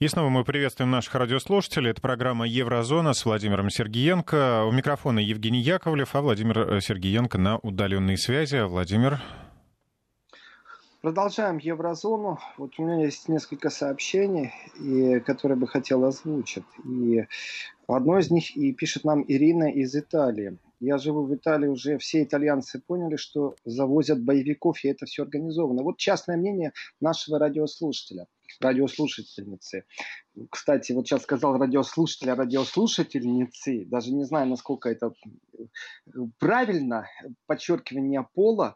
[0.00, 1.90] И снова мы приветствуем наших радиослушателей.
[1.92, 4.64] Это программа «Еврозона» с Владимиром Сергиенко.
[4.64, 8.62] У микрофона Евгений Яковлев, а Владимир Сергиенко на удаленной связи.
[8.62, 9.20] Владимир.
[11.00, 12.38] Продолжаем Еврозону.
[12.56, 16.64] Вот у меня есть несколько сообщений, и, которые бы хотел озвучить.
[16.84, 17.26] И
[17.86, 20.56] одно из них и пишет нам Ирина из Италии.
[20.80, 25.82] Я живу в Италии уже, все итальянцы поняли, что завозят боевиков, и это все организовано.
[25.82, 28.26] Вот частное мнение нашего радиослушателя
[28.60, 29.84] радиослушательницы.
[30.50, 35.12] Кстати, вот сейчас сказал радиослушатель, а радиослушательницы, даже не знаю, насколько это
[36.38, 37.06] правильно,
[37.46, 38.74] подчеркивание пола,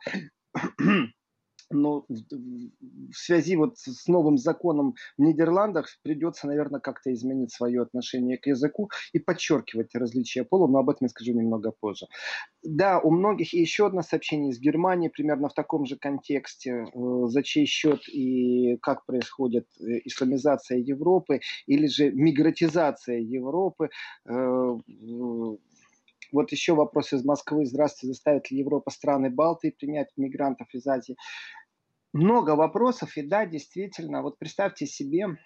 [1.71, 8.39] но в связи вот с новым законом в Нидерландах придется, наверное, как-то изменить свое отношение
[8.39, 12.07] к языку и подчеркивать различия пола, но об этом я скажу немного позже.
[12.63, 17.27] Да, у многих и еще одно сообщение из Германии, примерно в таком же контексте, э,
[17.27, 23.91] за чей счет и как происходит э, исламизация Европы или же мигратизация Европы
[24.27, 24.77] э,
[26.33, 27.65] вот еще вопрос из Москвы.
[27.65, 31.17] Здравствуйте, заставит ли Европа страны Балтии принять мигрантов из Азии?
[32.13, 35.39] Много вопросов, и да, действительно, вот представьте себе,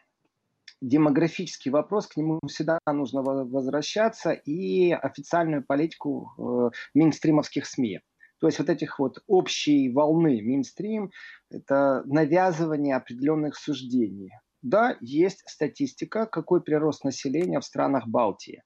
[0.80, 8.00] демографический вопрос, к нему всегда нужно возвращаться, и официальную политику э, мейнстримовских СМИ.
[8.38, 11.12] То есть вот этих вот общей волны мейнстрим–
[11.50, 14.32] это навязывание определенных суждений.
[14.62, 18.62] Да, есть статистика, какой прирост населения в странах Балтии.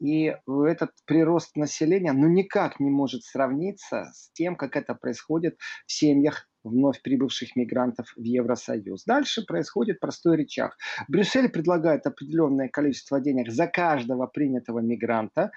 [0.00, 5.92] И этот прирост населения ну, никак не может сравниться с тем, как это происходит в
[5.92, 9.04] семьях вновь прибывших мигрантов в Евросоюз.
[9.04, 10.76] Дальше происходит простой речах.
[11.08, 15.50] Брюссель предлагает определенное количество денег за каждого принятого мигранта,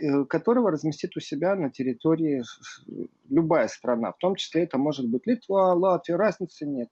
[0.00, 2.42] э, которого разместит у себя на территории
[3.28, 4.12] любая страна.
[4.12, 6.88] В том числе это может быть Литва, Латвия, разницы нет.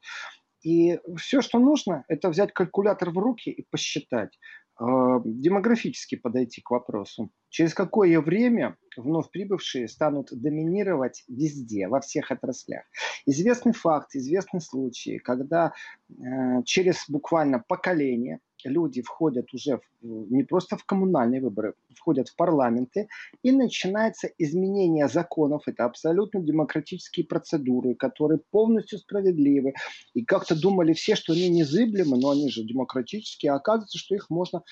[0.62, 4.38] И все, что нужно, это взять калькулятор в руки и посчитать.
[4.76, 7.30] А, демографически подойти к вопросу.
[7.50, 12.84] Через какое время вновь прибывшие станут доминировать везде, во всех отраслях.
[13.26, 15.72] Известный факт, известны случаи, когда
[16.08, 22.36] э, через буквально поколение люди входят уже в, не просто в коммунальные выборы, входят в
[22.36, 23.08] парламенты,
[23.42, 25.62] и начинается изменение законов.
[25.66, 29.74] Это абсолютно демократические процедуры, которые полностью справедливы.
[30.14, 34.30] И как-то думали все, что они незыблемы, но они же демократические, а оказывается, что их
[34.30, 34.62] можно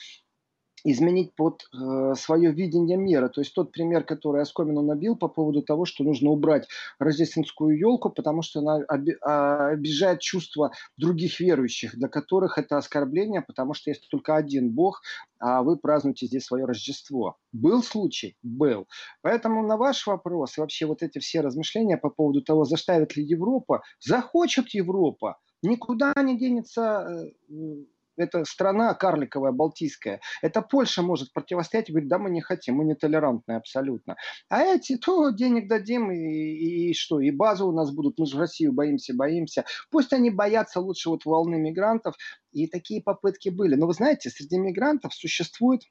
[0.85, 3.29] изменить под э, свое видение мира.
[3.29, 6.69] То есть тот пример, который Оскомину набил по поводу того, что нужно убрать
[6.99, 13.43] рождественскую елку, потому что она оби- а, обижает чувства других верующих, для которых это оскорбление,
[13.43, 15.03] потому что есть только один Бог,
[15.39, 17.37] а вы празднуете здесь свое Рождество.
[17.53, 18.37] Был случай?
[18.43, 18.87] Был.
[19.23, 23.25] Поэтому на ваш вопрос и вообще вот эти все размышления по поводу того, заставит ли
[23.25, 27.07] Европа, захочет Европа, никуда не денется
[27.51, 27.85] э,
[28.17, 30.21] это страна карликовая, балтийская.
[30.43, 34.17] Это Польша может противостоять и говорить, да, мы не хотим, мы нетолерантны абсолютно.
[34.49, 38.27] А эти, то денег дадим, и, и, и что, и базу у нас будут, мы
[38.27, 39.65] же Россию боимся, боимся.
[39.91, 42.15] Пусть они боятся лучше вот волны мигрантов,
[42.53, 43.75] и такие попытки были.
[43.75, 45.83] Но вы знаете, среди мигрантов существует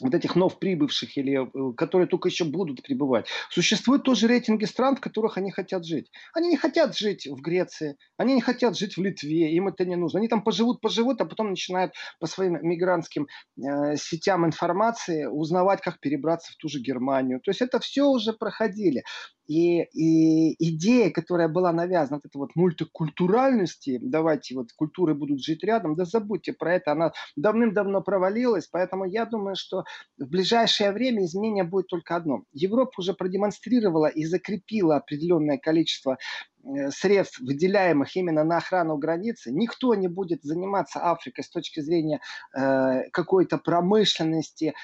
[0.00, 3.26] вот этих нов прибывших или э, которые только еще будут прибывать.
[3.50, 6.10] Существуют тоже рейтинги стран, в которых они хотят жить.
[6.34, 9.96] Они не хотят жить в Греции, они не хотят жить в Литве, им это не
[9.96, 10.18] нужно.
[10.18, 13.26] Они там поживут, поживут, а потом начинают по своим мигрантским
[13.56, 17.40] э, сетям информации узнавать, как перебраться в ту же Германию.
[17.40, 19.02] То есть это все уже проходили.
[19.48, 25.64] И, и идея, которая была навязана, вот эта вот мультикультуральности, давайте вот культуры будут жить
[25.64, 29.84] рядом, да забудьте про это, она давным-давно провалилась, поэтому я думаю, что
[30.18, 32.42] в ближайшее время изменение будет только одно.
[32.52, 36.18] Европа уже продемонстрировала и закрепила определенное количество
[36.62, 42.20] э, средств, выделяемых именно на охрану границы, никто не будет заниматься Африкой с точки зрения
[42.54, 44.74] э, какой-то промышленности,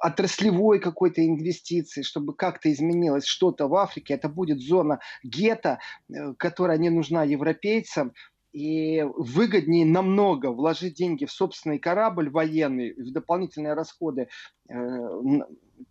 [0.00, 4.14] отраслевой какой-то инвестиции, чтобы как-то изменилось что-то в Африке.
[4.14, 5.78] Это будет зона гетто,
[6.08, 8.12] э, которая не нужна европейцам.
[8.52, 14.28] И выгоднее намного вложить деньги в собственный корабль военный, в дополнительные расходы
[14.68, 14.74] э,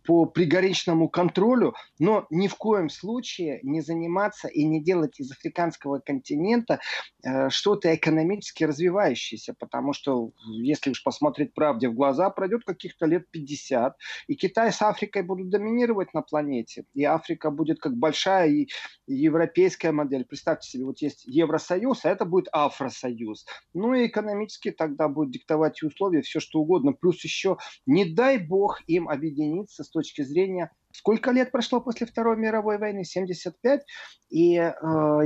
[0.04, 5.98] по приграничному контролю, но ни в коем случае не заниматься и не делать из африканского
[5.98, 6.80] континента
[7.22, 13.30] э, что-то экономически развивающееся, потому что, если уж посмотреть правде в глаза, пройдет каких-то лет
[13.30, 13.96] 50,
[14.26, 18.68] и Китай с Африкой будут доминировать на планете, и Африка будет как большая и
[19.06, 20.24] европейская модель.
[20.24, 23.44] Представьте себе, вот есть Евросоюз, а это будет Афросоюз.
[23.74, 26.92] Ну и экономически тогда будет диктовать условия, все что угодно.
[26.92, 32.36] Плюс еще, не дай бог им объединиться с точки зрения Сколько лет прошло после Второй
[32.36, 33.04] мировой войны?
[33.04, 33.82] 75.
[34.30, 34.70] И э,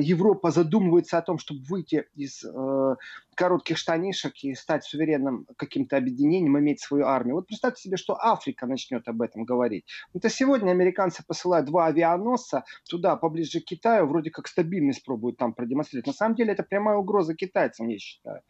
[0.00, 2.96] Европа задумывается о том, чтобы выйти из э,
[3.34, 7.36] коротких штанишек и стать суверенным каким-то объединением, иметь свою армию.
[7.36, 9.86] Вот представьте себе, что Африка начнет об этом говорить.
[10.12, 15.54] Это сегодня американцы посылают два авианосца туда, поближе к Китаю, вроде как стабильность пробуют там
[15.54, 16.06] продемонстрировать.
[16.06, 18.42] На самом деле это прямая угроза китайцам, я считаю.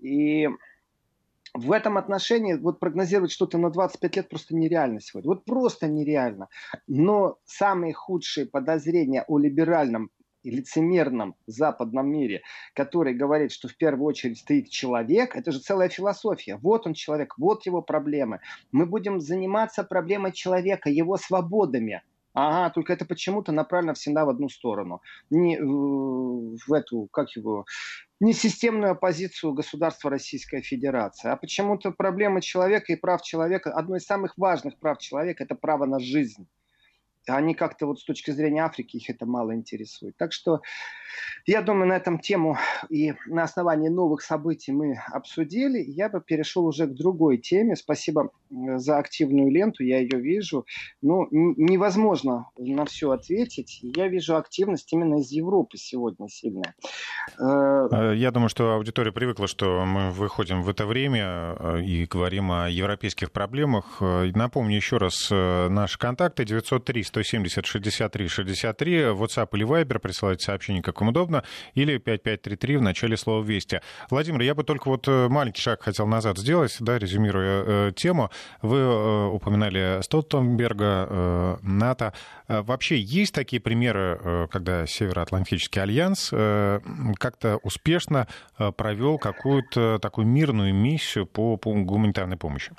[0.00, 0.48] И
[1.54, 5.30] в этом отношении вот прогнозировать что-то на 25 лет просто нереально сегодня.
[5.30, 6.48] Вот просто нереально.
[6.86, 10.10] Но самые худшие подозрения о либеральном
[10.42, 12.42] и лицемерном западном мире,
[12.74, 16.56] который говорит, что в первую очередь стоит человек, это же целая философия.
[16.56, 18.40] Вот он человек, вот его проблемы.
[18.72, 22.02] Мы будем заниматься проблемой человека, его свободами.
[22.34, 25.02] Ага, только это почему-то направлено всегда в одну сторону.
[25.28, 27.66] Не в эту, как его,
[28.22, 34.04] не системную оппозицию государства Российская Федерация, а почему-то проблема человека и прав человека, одно из
[34.04, 36.46] самых важных прав человека– это право на жизнь
[37.26, 40.16] они как-то вот с точки зрения Африки их это мало интересует.
[40.16, 40.60] Так что
[41.46, 42.56] я думаю, на этом тему
[42.88, 45.82] и на основании новых событий мы обсудили.
[45.86, 47.76] Я бы перешел уже к другой теме.
[47.76, 50.66] Спасибо за активную ленту, я ее вижу.
[51.00, 53.80] Ну, невозможно на все ответить.
[53.82, 56.74] Я вижу активность именно из Европы сегодня сильная.
[57.38, 62.06] Э, э, я думаю, что аудитория привыкла, что мы выходим в это время э, и
[62.06, 64.00] говорим о европейских проблемах.
[64.00, 71.00] Напомню еще раз наши контакты 903 170 63 63, WhatsApp или Viber, присылайте сообщение, как
[71.00, 71.44] вам удобно,
[71.74, 73.80] или 5533 в начале слова «Вести».
[74.10, 78.30] Владимир, я бы только вот э, маленький шаг хотел назад сделать, да, резюмируя э, тему.
[78.62, 82.14] Вы э, упоминали Столтенберга, э, НАТО.
[82.48, 86.30] Э, вообще есть такие примеры, э, когда Североатлантический альянс
[87.18, 88.26] как-то успешно
[88.58, 92.72] э, провел какую-то такую мирную миссию по гуманитарной помощи?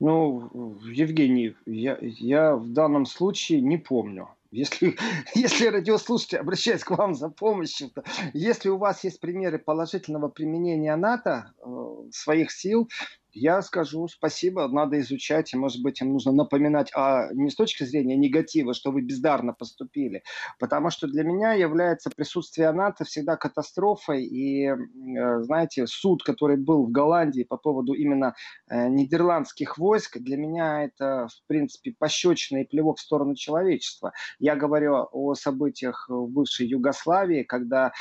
[0.00, 4.30] Ну, Евгений, я, я в данном случае не помню.
[4.50, 4.96] Если,
[5.34, 8.02] если радиослушатели обращаются к вам за помощью, то
[8.32, 12.88] если у вас есть примеры положительного применения НАТО э, своих сил,
[13.32, 17.84] я скажу спасибо, надо изучать, и, может быть, им нужно напоминать, а не с точки
[17.84, 20.22] зрения негатива, что вы бездарно поступили,
[20.58, 26.86] потому что для меня является присутствие НАТО всегда катастрофой, и, э, знаете, суд, который был
[26.86, 28.34] в Голландии по поводу именно
[28.68, 34.12] э, нидерландских войск, для меня это, в принципе, пощечный плевок в сторону человечества.
[34.38, 37.92] Я говорю о событиях в бывшей Югославии, когда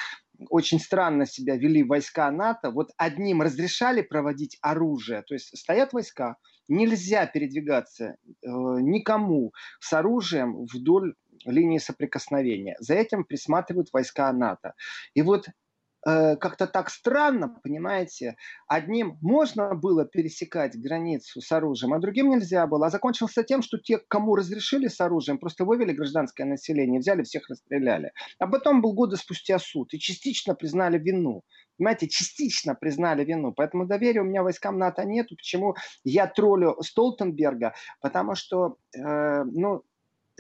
[0.50, 2.72] очень странно себя вели войска НАТО.
[2.72, 6.38] Вот одним разрешали проводить оружие, то есть стоят войска,
[6.68, 11.16] нельзя передвигаться э, никому с оружием вдоль
[11.46, 12.76] линии соприкосновения.
[12.80, 14.74] За этим присматривают войска НАТО.
[15.14, 15.48] И вот
[16.08, 18.38] Э, как-то так странно, понимаете.
[18.68, 22.88] Одним можно было пересекать границу с оружием, а другим нельзя было.
[22.88, 27.50] А закончился тем, что те, кому разрешили с оружием, просто вывели гражданское население, взяли, всех
[27.50, 28.14] расстреляли.
[28.40, 31.44] А потом был годы спустя суд и частично признали вину.
[31.78, 33.54] Понимаете, частично признали вину.
[33.54, 35.36] Поэтому доверия у меня войскам НАТО нету.
[35.36, 35.76] Почему
[36.06, 37.74] я троллю Столтенберга?
[38.02, 39.84] Потому что, э, ну,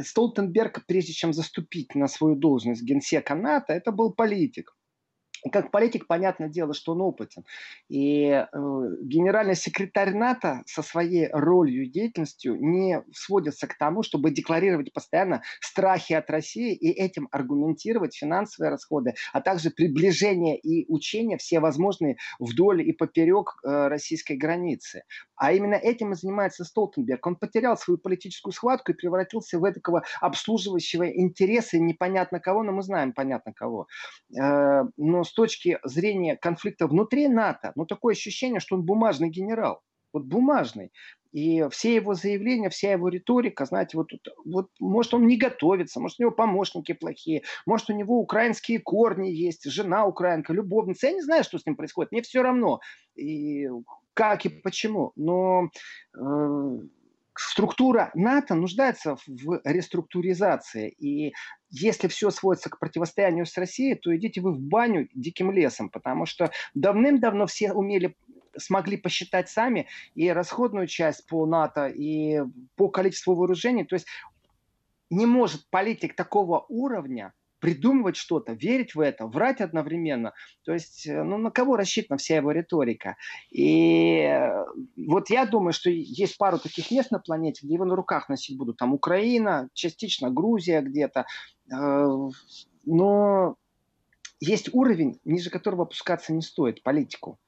[0.01, 4.73] Столтенберг, прежде чем заступить на свою должность генсека НАТО, это был политик
[5.51, 7.45] как политик, понятное дело, что он опытен.
[7.87, 8.45] И э,
[9.01, 15.41] генеральный секретарь НАТО со своей ролью и деятельностью не сводится к тому, чтобы декларировать постоянно
[15.61, 22.17] страхи от России и этим аргументировать финансовые расходы, а также приближение и учение все возможные
[22.39, 25.03] вдоль и поперек э, российской границы.
[25.35, 27.25] А именно этим и занимается Столтенберг.
[27.25, 32.81] Он потерял свою политическую схватку и превратился в такого обслуживающего интересы непонятно кого, но мы
[32.81, 33.87] знаем понятно кого.
[34.37, 39.81] Э, но с точки зрения конфликта внутри НАТО, ну, такое ощущение, что он бумажный генерал.
[40.11, 40.91] Вот бумажный.
[41.31, 44.09] И все его заявления, вся его риторика, знаете, вот,
[44.45, 49.29] вот может он не готовится, может у него помощники плохие, может у него украинские корни
[49.29, 51.07] есть, жена украинка, любовница.
[51.07, 52.79] Я не знаю, что с ним происходит, мне все равно,
[53.15, 53.67] и
[54.15, 55.11] как и почему.
[55.15, 55.69] Но
[56.17, 56.79] э,
[57.35, 60.89] структура НАТО нуждается в реструктуризации.
[60.89, 61.33] И
[61.69, 66.25] если все сводится к противостоянию с Россией, то идите вы в баню диким лесом, потому
[66.25, 68.15] что давным-давно все умели
[68.57, 72.41] смогли посчитать сами и расходную часть по НАТО, и
[72.75, 73.85] по количеству вооружений.
[73.85, 74.07] То есть
[75.09, 80.33] не может политик такого уровня придумывать что-то, верить в это, врать одновременно.
[80.63, 83.17] То есть, э, ну, на кого рассчитана вся его риторика?
[83.51, 84.65] И э,
[84.97, 88.57] вот я думаю, что есть пару таких мест на планете, где его на руках носить
[88.57, 88.77] будут.
[88.77, 91.25] Там Украина, частично Грузия где-то.
[91.71, 92.29] Э,
[92.85, 93.55] но
[94.39, 97.39] есть уровень, ниже которого опускаться не стоит, политику.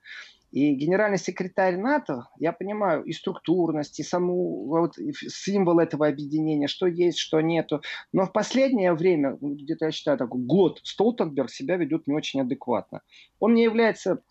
[0.52, 4.96] И генеральный секретарь НАТО, я понимаю и структурность, и саму вот,
[5.30, 7.82] символ этого объединения, что есть, что нету.
[8.12, 13.02] Но в последнее время, где-то я считаю, такой год, Столтенберг себя ведет не очень адекватно.
[13.40, 14.24] Он не является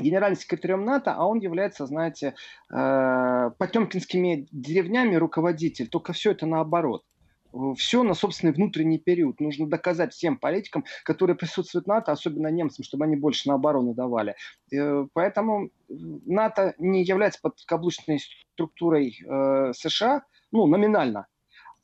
[0.00, 2.34] генеральным секретарем НАТО, а он является, знаете,
[2.72, 5.86] э, потемкинскими деревнями руководитель.
[5.86, 7.04] Только все это наоборот
[7.76, 9.40] все на собственный внутренний период.
[9.40, 13.94] Нужно доказать всем политикам, которые присутствуют в НАТО, особенно немцам, чтобы они больше на оборону
[13.94, 14.34] давали.
[14.72, 18.20] Э, поэтому НАТО не является подкаблучной
[18.54, 21.26] структурой э, США, ну, номинально.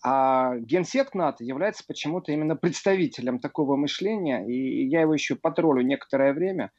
[0.02, 6.32] А генсек НАТО является почему-то именно представителем такого мышления, и я его еще потроллю некоторое
[6.32, 6.70] время.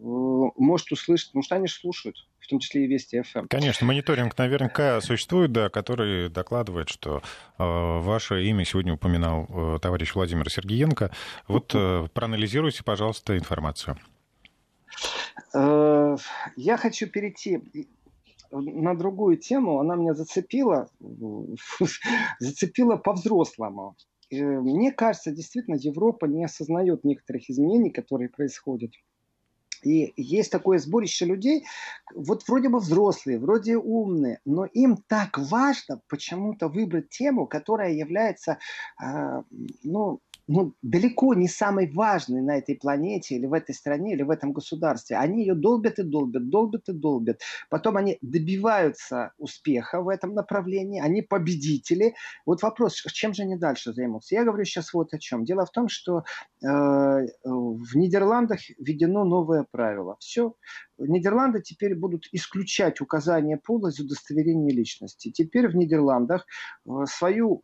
[0.00, 3.46] Э, может услышать, потому что они же слушают, в том числе и Вести ФМ.
[3.48, 7.20] Конечно, мониторинг наверняка существует, да, который докладывает, что э,
[7.58, 11.10] ваше имя сегодня упоминал э, товарищ Владимир Сергеенко.
[11.48, 13.98] Вот э, проанализируйте, пожалуйста, информацию.
[15.54, 16.16] Э,
[16.56, 17.60] я хочу перейти
[18.50, 19.80] на другую тему.
[19.80, 20.88] Она меня зацепила,
[22.38, 23.96] зацепила по-взрослому.
[24.30, 28.92] Мне кажется, действительно, Европа не осознает некоторых изменений, которые происходят.
[29.82, 31.64] И есть такое сборище людей,
[32.14, 38.58] вот вроде бы взрослые, вроде умные, но им так важно почему-то выбрать тему, которая является,
[39.02, 39.42] э,
[39.82, 40.20] ну,
[40.52, 44.52] ну, далеко не самой важной на этой планете или в этой стране или в этом
[44.52, 45.16] государстве.
[45.16, 47.40] Они ее долбят и долбят, долбят и долбят.
[47.68, 52.14] Потом они добиваются успеха в этом направлении, они победители.
[52.46, 54.34] Вот вопрос, чем же они дальше займутся?
[54.34, 55.44] Я говорю сейчас вот о чем.
[55.44, 60.16] Дело в том, что э, в Нидерландах введено новое правило.
[60.18, 60.54] Все,
[60.98, 65.30] Нидерланды теперь будут исключать указание пола из удостоверения личности.
[65.30, 66.44] Теперь в Нидерландах
[66.86, 67.62] э, свою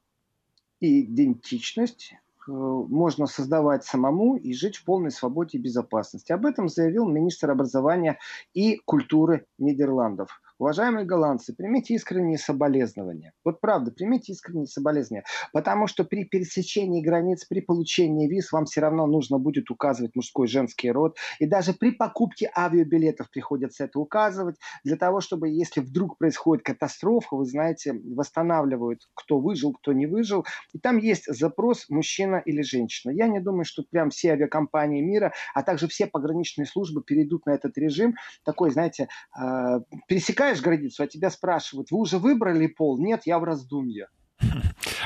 [0.79, 2.15] идентичность
[2.47, 6.33] можно создавать самому и жить в полной свободе и безопасности.
[6.33, 8.19] Об этом заявил министр образования
[8.55, 10.41] и культуры Нидерландов.
[10.59, 13.33] Уважаемые голландцы, примите искренние соболезнования.
[13.45, 15.25] Вот правда, примите искренние соболезнования.
[15.53, 20.47] Потому что при пересечении границ, при получении виз вам все равно нужно будет указывать мужской
[20.47, 21.19] и женский род.
[21.41, 24.57] И даже при покупке авиабилетов приходится это указывать.
[24.83, 30.47] Для того, чтобы, если вдруг происходит катастрофа, вы знаете, восстанавливают, кто выжил, кто не выжил.
[30.73, 33.11] И там есть запрос мужчина или женщина.
[33.13, 37.51] Я не думаю, что прям все авиакомпании мира, а также все пограничные службы перейдут на
[37.51, 38.15] этот режим.
[38.43, 39.09] Такой, знаете,
[39.39, 42.99] э, пересекая пересекаешь границу, а тебя спрашивают, вы уже выбрали пол?
[42.99, 44.09] Нет, я в раздумье.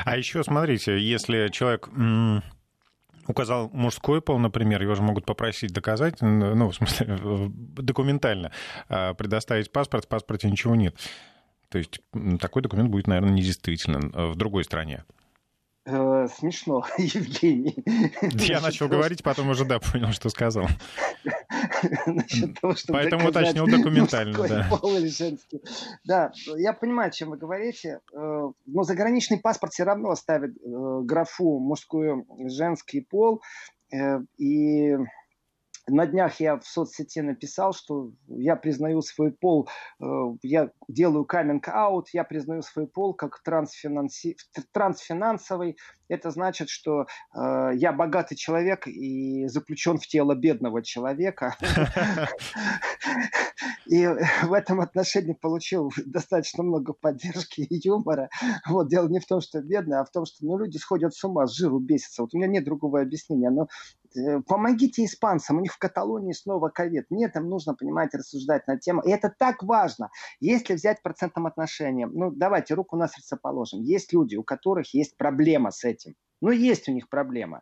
[0.03, 1.87] А еще смотрите, если человек
[3.27, 7.17] указал мужской пол, например, его же могут попросить доказать, ну, в смысле,
[7.49, 8.51] документально
[8.89, 10.95] а, предоставить паспорт, в паспорте ничего нет.
[11.69, 12.01] То есть
[12.39, 15.03] такой документ будет, наверное, недействителен в другой стране.
[15.83, 17.83] Э, смешно, Евгений.
[18.33, 20.67] Я начал говорить, потом уже да, понял, что сказал.
[22.61, 24.67] того, Поэтому уточнил документально, да.
[24.69, 25.61] Пол или женский.
[26.03, 27.99] Да, я понимаю, о чем вы говорите.
[28.13, 33.41] Э, но заграничный паспорт все равно ставит э, графу мужской, женский пол.
[34.37, 34.95] И
[35.87, 39.69] на днях я в соцсети написал, что я признаю свой пол,
[39.99, 40.05] э,
[40.43, 44.37] я делаю каминг-аут, я признаю свой пол как трансфинанси...
[44.71, 45.77] трансфинансовый.
[46.11, 51.55] Это значит, что э, я богатый человек и заключен в тело бедного человека.
[53.85, 54.07] И
[54.43, 58.29] в этом отношении получил достаточно много поддержки и юмора.
[58.67, 61.23] Вот дело не в том, что бедный, а в том, что ну, люди сходят с
[61.23, 62.21] ума, с жиру бесятся.
[62.21, 63.49] Вот у меня нет другого объяснения.
[63.49, 63.67] Но
[64.15, 67.05] Э, помогите испанцам, у них в Каталонии снова ковид.
[67.09, 69.01] Нет, им нужно, понимаете, рассуждать на тему.
[69.01, 70.09] И это так важно.
[70.39, 73.81] Если взять процентным отношением, ну давайте руку на сердце положим.
[73.81, 76.00] Есть люди, у которых есть проблема с этим.
[76.41, 77.61] Ну есть у них проблема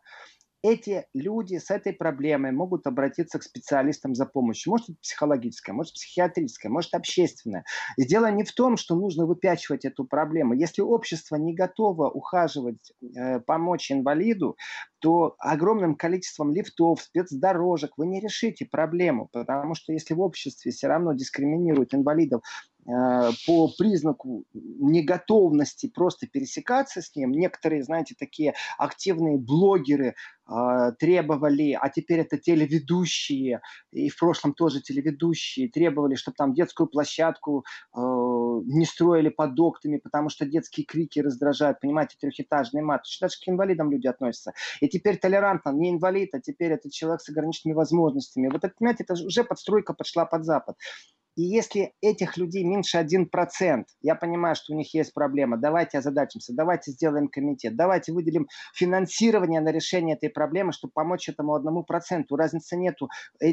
[0.62, 4.72] эти люди с этой проблемой могут обратиться к специалистам за помощью.
[4.72, 7.64] Может, это психологическая, может, психиатрическая, может, общественная.
[7.98, 10.54] И дело не в том, что нужно выпячивать эту проблему.
[10.54, 14.58] Если общество не готово ухаживать, э, помочь инвалиду,
[15.00, 19.30] то огромным количеством лифтов, спецдорожек вы не решите проблему.
[19.32, 22.42] Потому что если в обществе все равно дискриминируют инвалидов
[22.86, 27.32] по признаку неготовности просто пересекаться с ним.
[27.32, 30.16] Некоторые, знаете, такие активные блогеры
[30.50, 36.88] э, требовали, а теперь это телеведущие, и в прошлом тоже телеведущие, требовали, чтобы там детскую
[36.88, 37.64] площадку
[37.96, 43.04] э, не строили под окнами, потому что детские крики раздражают, понимаете, трехэтажный мат.
[43.22, 44.54] Даже к инвалидам люди относятся.
[44.82, 48.48] И теперь толерантно, не инвалид, а теперь это человек с ограниченными возможностями.
[48.48, 50.76] Вот это, понимаете, это уже подстройка пошла под Запад.
[51.40, 56.52] И если этих людей меньше 1%, я понимаю, что у них есть проблема, давайте озадачимся,
[56.54, 62.36] давайте сделаем комитет, давайте выделим финансирование на решение этой проблемы, чтобы помочь этому одному проценту.
[62.36, 63.08] Разницы нету.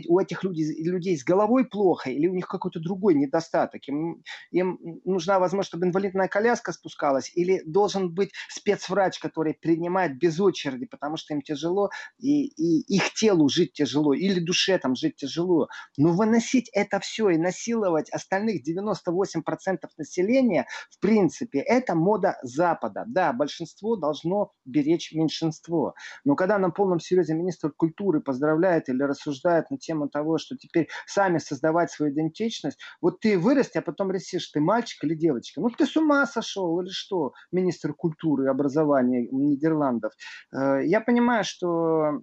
[0.09, 3.81] У этих людей, людей с головой плохо или у них какой-то другой недостаток.
[3.87, 10.41] Им, им нужна возможность, чтобы инвалидная коляска спускалась или должен быть спецврач, который принимает без
[10.41, 15.15] очереди, потому что им тяжело и, и их телу жить тяжело или душе там жить
[15.15, 15.69] тяжело.
[15.97, 23.05] Но выносить это все и насиловать остальных 98% населения, в принципе, это мода Запада.
[23.07, 25.95] Да, большинство должно беречь меньшинство.
[26.25, 30.89] Но когда на полном серьезе министр культуры поздравляет или рассуждает на тему того, что теперь
[31.07, 35.61] сами создавать свою идентичность, вот ты вырасти, а потом решишь, ты мальчик или девочка.
[35.61, 40.13] Ну ты с ума сошел или что, министр культуры и образования Нидерландов.
[40.53, 42.21] Э, я понимаю, что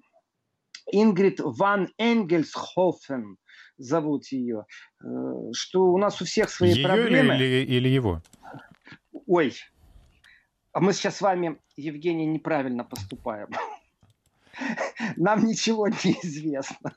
[0.92, 3.38] Ингрид Ван Энгельсхофен
[3.78, 4.66] зовут ее,
[5.04, 5.08] э,
[5.54, 7.36] что у нас у всех свои ее проблемы.
[7.36, 8.22] Или, или его?
[9.28, 9.54] Ой,
[10.72, 13.50] а мы сейчас с вами, Евгений, неправильно поступаем.
[15.18, 16.94] Нам ничего не известно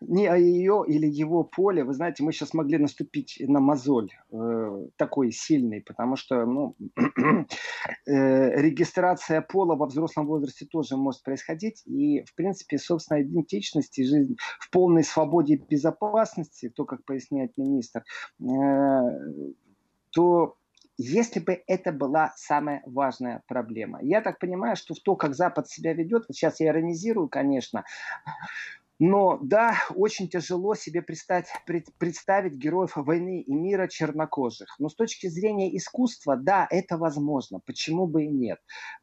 [0.00, 5.32] не ее или его поле, вы знаете, мы сейчас могли наступить на мозоль э, такой
[5.32, 6.76] сильный, потому что ну,
[8.06, 14.04] э, регистрация пола во взрослом возрасте тоже может происходить, и, в принципе, собственная идентичность и
[14.04, 18.04] жизнь в полной свободе и безопасности, то, как поясняет министр,
[18.40, 18.44] э,
[20.10, 20.58] то
[20.98, 24.00] если бы это была самая важная проблема.
[24.02, 27.84] Я так понимаю, что в то, как Запад себя ведет, сейчас я иронизирую, конечно,
[28.98, 34.74] но да, очень тяжело себе представить, героев войны и мира чернокожих.
[34.78, 37.60] Но с точки зрения искусства, да, это возможно.
[37.64, 38.58] Почему бы и нет?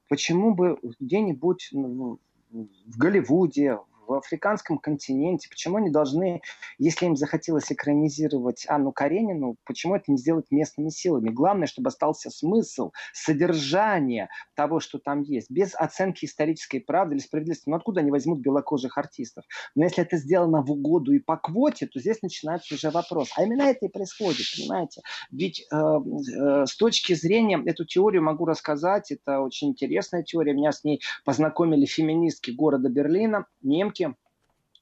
[0.10, 6.42] Почему бы где-нибудь в Голливуде, в африканском континенте, почему они должны,
[6.78, 11.30] если им захотелось экранизировать Анну Каренину, почему это не сделать местными силами?
[11.30, 17.70] Главное, чтобы остался смысл, содержание того, что там есть, без оценки исторической правды или справедливости.
[17.70, 19.46] Ну откуда они возьмут белокожих артистов?
[19.76, 23.30] Но если это сделано в угоду и по квоте, то здесь начинается уже вопрос.
[23.36, 25.02] А именно это и происходит, понимаете?
[25.32, 30.72] Ведь э, э, с точки зрения, эту теорию могу рассказать, это очень интересная теория, меня
[30.72, 33.95] с ней познакомили феминистки города Берлина, немки,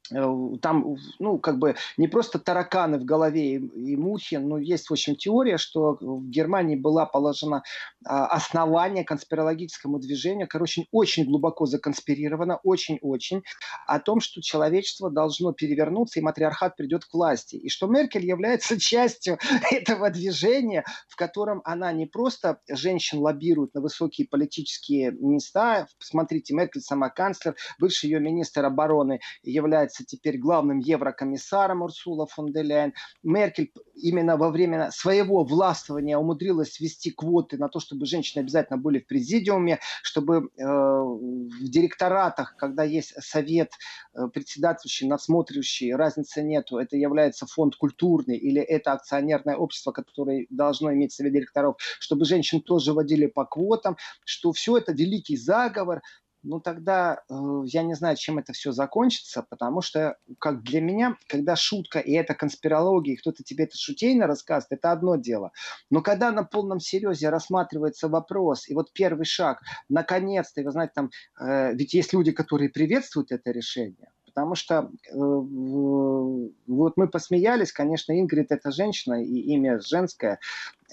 [0.09, 4.91] там, ну, как бы не просто тараканы в голове и, и мухи, но есть, в
[4.91, 7.63] общем, теория, что в Германии была положена
[8.05, 13.43] а, основание конспирологическому движению, короче, очень глубоко законспирировано, очень-очень,
[13.87, 18.79] о том, что человечество должно перевернуться, и матриархат придет к власти, и что Меркель является
[18.79, 19.39] частью
[19.71, 26.81] этого движения, в котором она не просто женщин лоббирует на высокие политические места, смотрите, Меркель
[26.81, 32.93] сама канцлер, бывший ее министр обороны является является теперь главным еврокомиссаром Урсула фон де Ляйен.
[33.23, 38.99] Меркель именно во время своего властвования умудрилась ввести квоты на то, чтобы женщины обязательно были
[38.99, 43.71] в президиуме, чтобы э, в директоратах, когда есть совет
[44.13, 50.91] э, председательствующий, надсмотрящий, разницы нету, это является фонд культурный или это акционерное общество, которое должно
[50.93, 56.01] иметь совет директоров, чтобы женщин тоже вводили по квотам, что все это великий заговор,
[56.43, 57.33] ну тогда э,
[57.65, 62.11] я не знаю, чем это все закончится, потому что, как для меня, когда шутка и
[62.11, 65.51] это конспирология, и кто-то тебе это шутейно рассказывает, это одно дело.
[65.89, 71.09] Но когда на полном серьезе рассматривается вопрос, и вот первый шаг, наконец-то, вы знаете, там,
[71.39, 78.19] э, ведь есть люди, которые приветствуют это решение, потому что э, вот мы посмеялись, конечно,
[78.19, 80.39] Ингрид это женщина, и имя женское,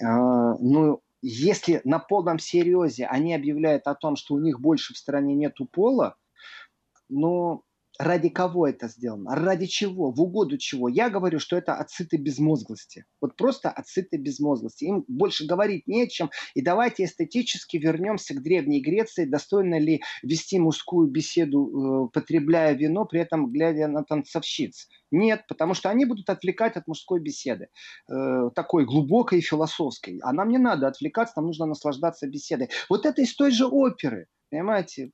[0.01, 4.99] э, ну, если на полном серьезе они объявляют о том, что у них больше в
[4.99, 6.17] стране нету пола,
[7.09, 7.65] ну,
[8.01, 9.35] ради кого это сделано?
[9.35, 10.11] Ради чего?
[10.11, 10.89] В угоду чего?
[10.89, 13.05] Я говорю, что это отсыты безмозглости.
[13.21, 14.85] Вот просто отсыты безмозглости.
[14.85, 16.31] Им больше говорить нечем.
[16.55, 19.27] И давайте эстетически вернемся к Древней Греции.
[19.27, 24.89] Достойно ли вести мужскую беседу, э, потребляя вино, при этом глядя на танцовщиц?
[25.11, 27.69] Нет, потому что они будут отвлекать от мужской беседы,
[28.09, 30.21] э, такой глубокой и философской.
[30.23, 32.71] А нам не надо отвлекаться, нам нужно наслаждаться беседой.
[32.89, 34.27] Вот это из той же оперы.
[34.51, 35.11] Понимаете,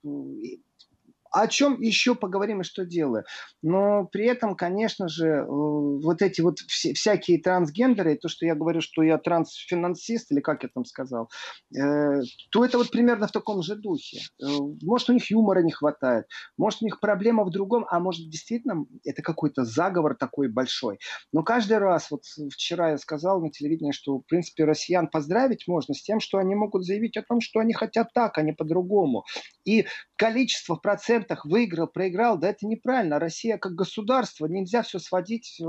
[1.32, 3.24] о чем еще поговорим и что делаю.
[3.62, 8.80] Но при этом, конечно же, э, вот эти вот всякие трансгендеры, то, что я говорю,
[8.80, 11.30] что я трансфинансист, или как я там сказал,
[11.76, 14.20] э, то это вот примерно в таком же духе.
[14.42, 14.46] Э,
[14.82, 18.84] может, у них юмора не хватает, может, у них проблема в другом, а может, действительно,
[19.04, 20.98] это какой-то заговор такой большой.
[21.32, 25.94] Но каждый раз, вот вчера я сказал на телевидении, что, в принципе, россиян поздравить можно
[25.94, 29.24] с тем, что они могут заявить о том, что они хотят так, а не по-другому.
[29.64, 29.86] И
[30.16, 33.18] количество, процент процентах выиграл, проиграл, да это неправильно.
[33.18, 35.64] Россия как государство, нельзя все сводить э,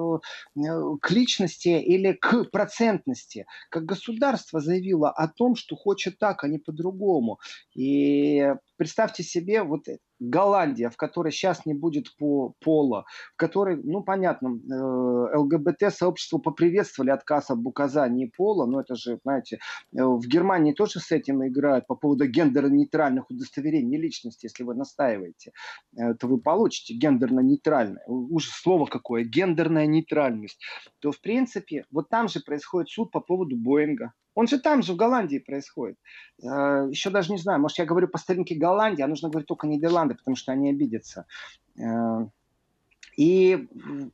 [1.01, 3.45] к личности или к процентности.
[3.69, 7.39] Как государство заявило о том, что хочет так, а не по-другому.
[7.75, 9.87] И представьте себе вот
[10.19, 17.11] Голландия, в которой сейчас не будет по пола, в которой, ну, понятно, э, ЛГБТ-сообщество поприветствовали
[17.11, 21.87] отказ об указании пола, но это же, знаете, э, в Германии тоже с этим играют
[21.87, 25.51] по поводу гендерно-нейтральных удостоверений личности, если вы настаиваете,
[25.97, 28.03] э, то вы получите гендерно-нейтральное.
[28.07, 30.59] Уже слово какое, гендерная нейтральность.
[30.99, 34.13] То, в принципе, вот там же происходит суд по поводу Боинга.
[34.37, 35.97] Он же там же, в Голландии происходит.
[36.43, 39.65] Э, Еще даже не знаю, может, я говорю по старинке Голландии, а нужно говорить только
[39.65, 41.25] Нидерланды, потому что они обидятся.
[41.75, 42.27] Э,
[43.17, 43.67] и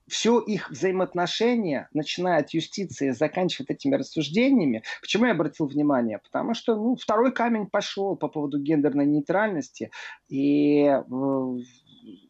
[0.08, 6.20] все их взаимоотношения, начиная от юстиции, заканчивая этими рассуждениями, почему я обратил внимание?
[6.20, 9.92] Потому что ну, второй камень пошел по поводу гендерной нейтральности.
[10.30, 11.04] И э,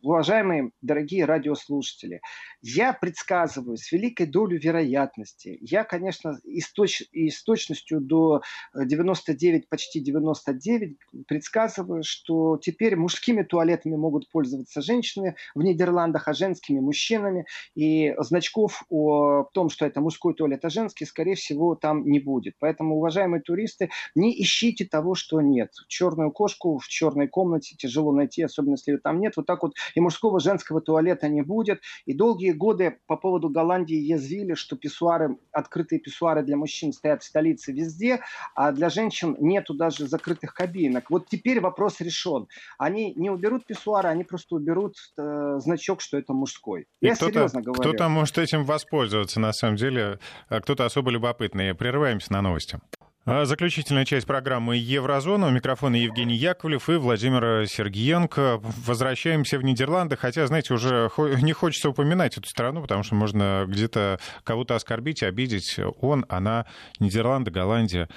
[0.01, 2.21] уважаемые дорогие радиослушатели,
[2.61, 8.41] я предсказываю с великой долей вероятности, я, конечно, и с, точ, и с точностью до
[8.75, 16.79] 99, почти 99 предсказываю, что теперь мужскими туалетами могут пользоваться женщины в Нидерландах, а женскими
[16.79, 22.19] мужчинами, и значков о том, что это мужской туалет, а женский, скорее всего, там не
[22.19, 22.55] будет.
[22.59, 25.71] Поэтому, уважаемые туристы, не ищите того, что нет.
[25.87, 29.33] Черную кошку в черной комнате тяжело найти, особенно если ее там нет.
[29.37, 31.81] Вот так вот и мужского, женского туалета не будет.
[32.05, 37.25] И долгие годы по поводу Голландии язвили, что писсуары, открытые писсуары для мужчин стоят в
[37.25, 38.19] столице везде,
[38.55, 41.09] а для женщин нету даже закрытых кабинок.
[41.09, 42.47] Вот теперь вопрос решен.
[42.77, 46.87] Они не уберут писсуары, они просто уберут э, значок, что это мужской.
[47.01, 47.81] И Я серьезно говорю.
[47.81, 51.73] Кто-то может этим воспользоваться, на самом деле, а кто-то особо любопытный.
[51.73, 52.79] Прерываемся на новости.
[53.25, 55.47] А заключительная часть программы «Еврозона».
[55.47, 58.59] У микрофона Евгений Яковлев и Владимир Сергеенко.
[58.85, 64.19] Возвращаемся в Нидерланды, хотя, знаете, уже не хочется упоминать эту страну, потому что можно где-то
[64.43, 65.79] кого-то оскорбить, обидеть.
[66.01, 66.65] Он, она,
[66.99, 68.09] Нидерланды, Голландия.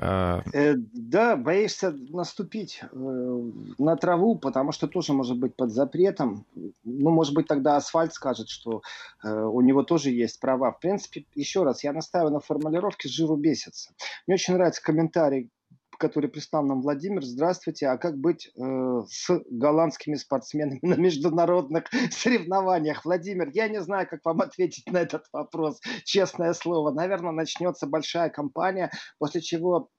[0.00, 6.46] А, э, да, боишься наступить э, на траву, потому что тоже может быть под запретом.
[6.84, 8.82] Ну, может быть, тогда асфальт скажет, что
[9.24, 10.70] э, у него тоже есть права.
[10.70, 13.90] В принципе, еще раз, я настаиваю на формулировке «жиру бесится».
[14.26, 15.50] Мне очень нравится комментарий
[15.98, 17.22] который прислал нам Владимир.
[17.24, 17.88] Здравствуйте.
[17.88, 23.04] А как быть э, с голландскими спортсменами на международных соревнованиях?
[23.04, 25.80] Владимир, я не знаю, как вам ответить на этот вопрос.
[26.04, 26.92] Честное слово.
[26.92, 29.90] Наверное, начнется большая кампания, после чего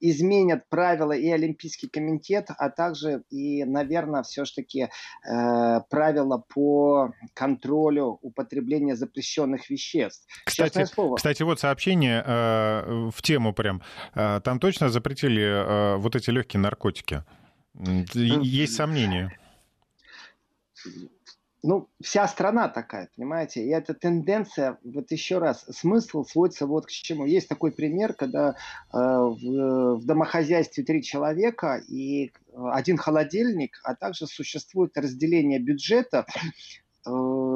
[0.00, 8.96] изменят правила и Олимпийский комитет, а также и, наверное, все-таки э, правила по контролю употребления
[8.96, 10.26] запрещенных веществ.
[10.44, 10.84] Кстати,
[11.16, 13.82] кстати вот сообщение э, в тему прям.
[14.14, 17.24] Э, там точно запретили или э, вот эти легкие наркотики?
[18.14, 19.38] Есть сомнения?
[21.62, 26.90] Ну, вся страна такая, понимаете, и эта тенденция, вот еще раз, смысл сводится вот к
[26.90, 27.24] чему.
[27.24, 28.54] Есть такой пример, когда э,
[28.92, 36.26] в, в домохозяйстве три человека и один холодильник, а также существует разделение бюджета
[37.08, 37.10] Э,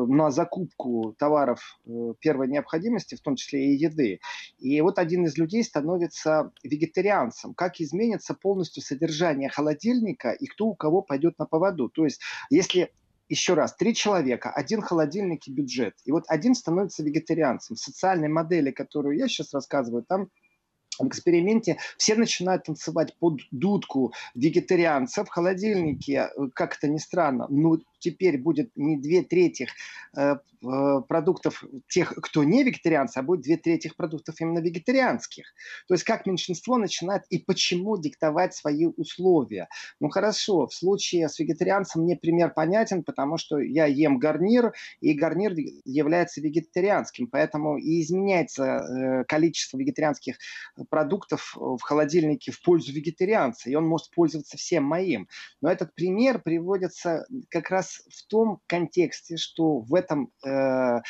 [0.08, 4.20] на закупку товаров э, первой необходимости, в том числе и еды.
[4.58, 7.54] И вот один из людей становится вегетарианцем.
[7.54, 11.88] Как изменится полностью содержание холодильника и кто у кого пойдет на поводу.
[11.88, 12.92] То есть, если
[13.28, 15.94] еще раз, три человека, один холодильник и бюджет.
[16.04, 17.76] И вот один становится вегетарианцем.
[17.76, 20.28] В социальной модели, которую я сейчас рассказываю, там
[20.98, 27.46] в эксперименте все начинают танцевать под дудку вегетарианцев в холодильнике, э, как это ни странно,
[27.48, 29.68] но теперь будет не две трети
[30.16, 30.36] э,
[31.08, 35.44] продуктов тех, кто не вегетарианцы, а будет две трети продуктов именно вегетарианских.
[35.88, 39.68] То есть как меньшинство начинает и почему диктовать свои условия.
[40.00, 45.14] Ну хорошо, в случае с вегетарианцем мне пример понятен, потому что я ем гарнир, и
[45.14, 45.52] гарнир
[45.84, 50.36] является вегетарианским, поэтому и изменяется э, количество вегетарианских
[50.90, 55.28] продуктов в холодильнике в пользу вегетарианца, и он может пользоваться всем моим.
[55.60, 61.00] Но этот пример приводится как раз в том контексте, что в этом э, ah.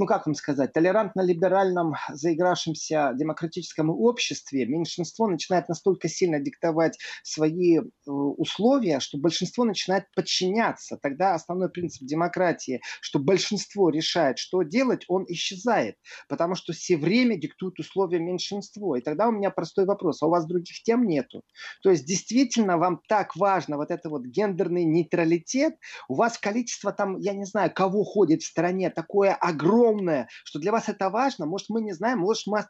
[0.00, 7.82] Ну как вам сказать, толерантно-либеральном заигравшемся демократическом обществе меньшинство начинает настолько сильно диктовать свои э,
[8.10, 10.96] условия, что большинство начинает подчиняться.
[10.96, 15.96] Тогда основной принцип демократии, что большинство решает, что делать, он исчезает,
[16.30, 18.96] потому что все время диктуют условия меньшинство.
[18.96, 21.42] И тогда у меня простой вопрос, а у вас других тем нету?
[21.82, 25.74] То есть действительно вам так важно вот это вот гендерный нейтралитет,
[26.08, 30.58] у вас количество там, я не знаю, кого ходит в стране, такое огромное, огромное, что
[30.58, 31.46] для вас это важно.
[31.46, 32.64] Может, мы не знаем, может, мы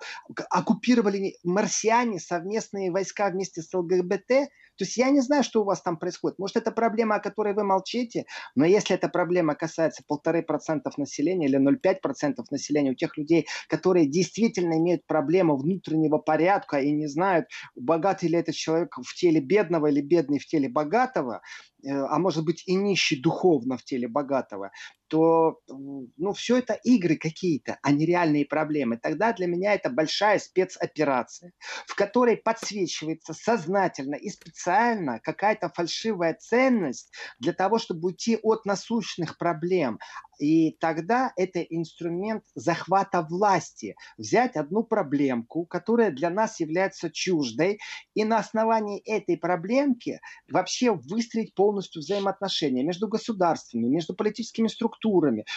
[0.51, 4.51] оккупировали марсиане совместные войска вместе с ЛГБТ.
[4.77, 6.39] То есть я не знаю, что у вас там происходит.
[6.39, 11.47] Может, это проблема, о которой вы молчите, но если эта проблема касается полторы процентов населения
[11.49, 17.09] или 0,5 процентов населения, у тех людей, которые действительно имеют проблему внутреннего порядка и не
[17.09, 21.43] знают, богатый ли этот человек в теле бедного или бедный в теле богатого,
[21.85, 24.71] э, а может быть и нищий духовно в теле богатого,
[25.11, 28.97] то ну, все это игры какие-то, а не реальные проблемы.
[28.97, 31.53] Тогда для меня это большая спецоперация,
[31.87, 39.37] в которой подсвечивается сознательно и специально какая-то фальшивая ценность для того, чтобы уйти от насущных
[39.37, 39.99] проблем.
[40.39, 43.95] И тогда это инструмент захвата власти.
[44.17, 47.79] Взять одну проблемку, которая для нас является чуждой,
[48.15, 50.21] и на основании этой проблемки
[50.51, 55.00] вообще выстроить полностью взаимоотношения между государствами, между политическими структурами.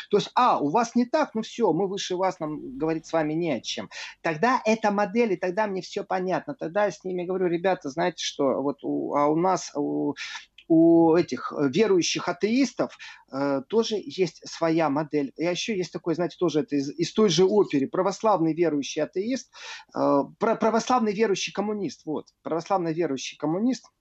[0.09, 3.13] То есть, а, у вас не так, ну все, мы выше вас, нам говорить с
[3.13, 3.89] вами не о чем.
[4.21, 6.55] Тогда модель, и тогда мне все понятно.
[6.55, 10.15] Тогда я с ними говорю, ребята, знаете что, вот у, а у нас у,
[10.67, 12.97] у этих э, верующих атеистов
[13.31, 15.33] э, тоже есть своя модель.
[15.37, 17.87] И еще есть такой, знаете, тоже это из, из той же оперы.
[17.87, 19.51] Православный верующий атеист,
[19.95, 22.05] э, православный верующий коммунист.
[22.05, 23.85] Вот, православный верующий коммунист–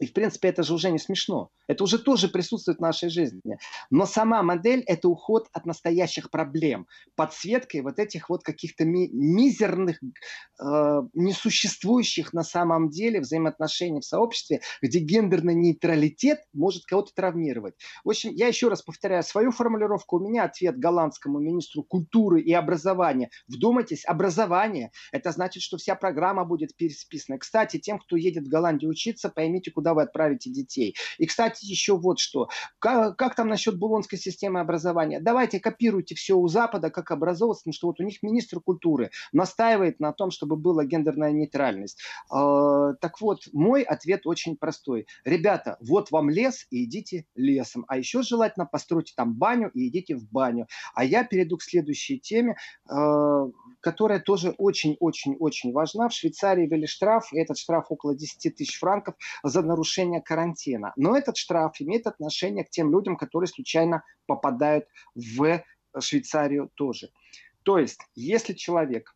[0.00, 1.50] и, в принципе, это же уже не смешно.
[1.66, 3.58] Это уже тоже присутствует в нашей жизни.
[3.90, 6.86] Но сама модель– это уход от настоящих проблем.
[7.16, 14.60] Подсветкой вот этих вот каких-то ми- мизерных, э, несуществующих на самом деле взаимоотношений в сообществе,
[14.80, 17.74] где гендерный нейтралитет может кого-то травмировать.
[18.04, 20.16] В общем, я еще раз повторяю свою формулировку.
[20.16, 23.30] У меня ответ голландскому министру культуры и образования.
[23.48, 27.38] Вдумайтесь, образование– это значит, что вся программа будет пересписана.
[27.38, 30.94] Кстати, тем, кто едет в Голландию учиться, поймите, куда куда вы отправите детей.
[31.18, 32.48] И, кстати, еще вот что.
[32.78, 35.20] Как, как там насчет булонской системы образования?
[35.20, 40.00] Давайте копируйте все у Запада, как образовываться, потому что вот у них министр культуры настаивает
[40.00, 42.00] на том, чтобы была гендерная нейтральность.
[42.30, 45.06] Э, так вот, мой ответ очень простой.
[45.24, 47.84] Ребята, вот вам лес, и идите лесом.
[47.88, 50.66] А еще желательно постройте там баню и идите в баню.
[50.94, 52.56] А я перейду к следующей теме,
[52.90, 52.94] э,
[53.80, 56.08] которая тоже очень-очень-очень важна.
[56.08, 60.92] В Швейцарии ввели штраф, и этот штраф около 10 тысяч франков за нарушение карантина.
[60.96, 65.62] Но этот штраф имеет отношение к тем людям, которые случайно попадают в
[65.98, 67.10] Швейцарию тоже.
[67.62, 69.14] То есть, если человек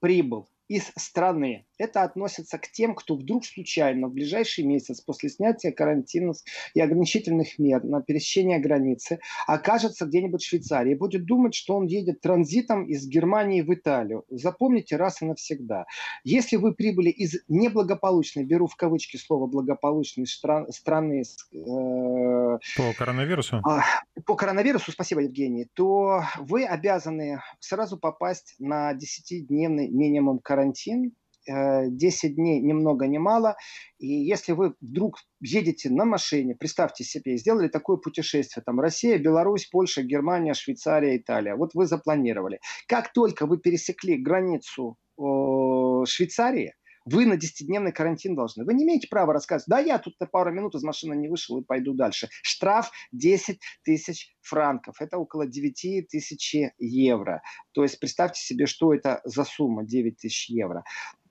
[0.00, 1.66] прибыл из страны.
[1.78, 6.32] Это относится к тем, кто вдруг случайно в ближайший месяц после снятия карантина
[6.74, 11.86] и ограничительных мер на пересечение границы окажется где-нибудь в Швейцарии и будет думать, что он
[11.86, 14.24] едет транзитом из Германии в Италию.
[14.28, 15.86] Запомните раз и навсегда.
[16.24, 21.22] Если вы прибыли из неблагополучной, беру в кавычки слово благополучной стран, страны...
[21.52, 23.58] Э, по коронавирусу?
[23.58, 23.80] Э,
[24.26, 31.12] по коронавирусу, спасибо, Евгений, то вы обязаны сразу попасть на 10-дневный минимум карантин,
[31.48, 33.56] 10 э, дней ни много ни мало.
[33.98, 39.66] И если вы вдруг едете на машине, представьте себе, сделали такое путешествие, там Россия, Беларусь,
[39.66, 41.56] Польша, Германия, Швейцария, Италия.
[41.56, 42.60] Вот вы запланировали.
[42.86, 46.74] Как только вы пересекли границу Швейцарии,
[47.10, 48.64] вы на 10-дневный карантин должны.
[48.64, 51.58] Вы не имеете права рассказывать, да, я тут на пару минут из машины не вышел
[51.58, 52.28] и пойду дальше.
[52.42, 54.96] Штраф 10 тысяч франков.
[55.00, 57.42] Это около 9 тысяч евро.
[57.72, 60.84] То есть представьте себе, что это за сумма 9 тысяч евро.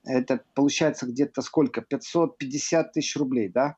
[0.08, 1.82] Это получается где-то сколько?
[1.82, 3.76] 550 тысяч рублей, да?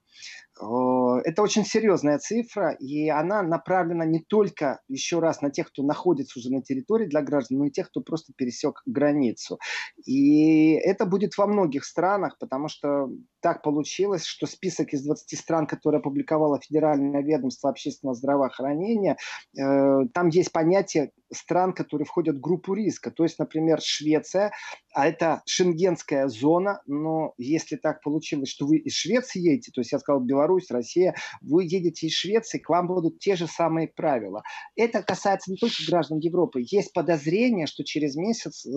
[0.62, 6.38] Это очень серьезная цифра, и она направлена не только, еще раз, на тех, кто находится
[6.38, 9.58] уже на территории для граждан, но и тех, кто просто пересек границу.
[10.06, 13.08] И это будет во многих странах, потому что
[13.42, 19.18] так получилось, что список из 20 стран, которые опубликовало Федеральное ведомство общественного здравоохранения,
[19.58, 23.12] э, там есть понятие стран, которые входят в группу риска.
[23.12, 24.52] То есть, например, Швеция,
[24.94, 29.92] а это шенгенская зона, но если так получилось, что вы из Швеции едете, то есть
[29.92, 34.42] я сказал Беларусь, Россия, вы едете из Швеции, к вам будут те же самые правила.
[34.76, 36.64] Это касается не только граждан Европы.
[36.66, 38.70] Есть подозрение, что через месяц э,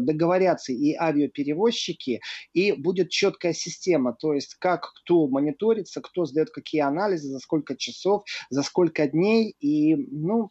[0.00, 2.20] договорятся и авиаперевозчики,
[2.52, 7.76] и будет четкая система, то есть как кто мониторится, кто сдает какие анализы, за сколько
[7.76, 10.50] часов, за сколько дней, и ну,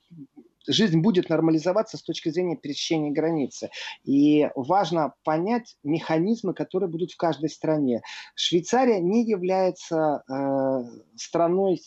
[0.67, 3.69] жизнь будет нормализоваться с точки зрения пересечения границы.
[4.03, 8.01] И важно понять механизмы, которые будут в каждой стране.
[8.35, 10.83] Швейцария не является э,
[11.15, 11.81] страной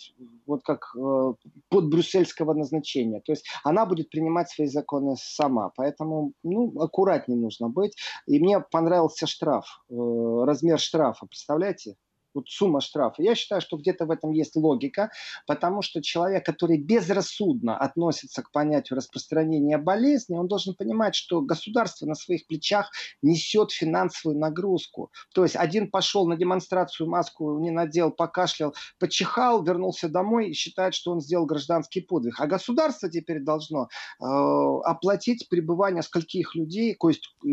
[0.46, 1.32] вот как э,
[1.68, 3.20] под брюссельского назначения.
[3.20, 5.70] То есть она будет принимать свои законы сама.
[5.76, 7.96] Поэтому ну, аккуратнее нужно быть.
[8.26, 11.26] И мне понравился штраф, э, размер штрафа.
[11.26, 11.96] Представляете?
[12.34, 13.22] Вот сумма штрафа.
[13.22, 15.10] Я считаю, что где-то в этом есть логика,
[15.46, 22.06] потому что человек, который безрассудно относится к понятию распространения болезни, он должен понимать, что государство
[22.06, 22.90] на своих плечах
[23.22, 25.10] несет финансовую нагрузку.
[25.34, 30.94] То есть один пошел на демонстрацию, маску не надел, покашлял, почихал, вернулся домой и считает,
[30.94, 32.40] что он сделал гражданский подвиг.
[32.40, 33.88] А государство теперь должно
[34.20, 37.48] э, оплатить пребывание скольких людей, то есть э,